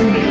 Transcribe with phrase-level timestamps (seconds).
[0.00, 0.29] everything I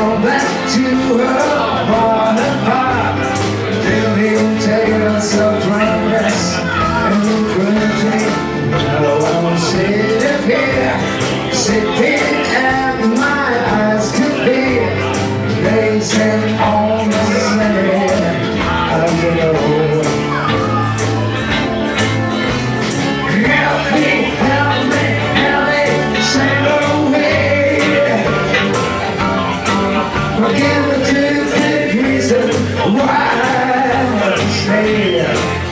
[0.00, 1.49] back to her
[34.82, 35.69] Yeah.